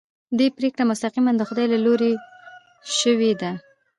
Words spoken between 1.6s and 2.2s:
له لوري